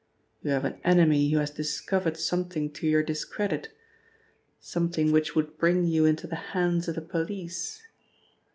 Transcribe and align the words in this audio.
You 0.41 0.49
have 0.49 0.65
an 0.65 0.79
enemy 0.83 1.29
who 1.29 1.37
has 1.37 1.51
discovered 1.51 2.17
something 2.17 2.71
to 2.71 2.87
your 2.87 3.03
discredit, 3.03 3.69
something 4.59 5.11
which 5.11 5.35
would 5.35 5.59
bring 5.59 5.85
you 5.85 6.05
into 6.05 6.25
the 6.25 6.37
hands 6.57 6.87
of 6.87 6.95
the 6.95 7.01
police. 7.01 7.83